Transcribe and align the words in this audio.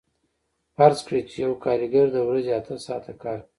فرض 0.75 0.99
کړئ 1.07 1.21
چې 1.29 1.35
یو 1.45 1.53
کارګر 1.65 2.05
د 2.13 2.17
ورځې 2.27 2.51
اته 2.59 2.73
ساعته 2.85 3.13
کار 3.23 3.37
کوي 3.43 3.49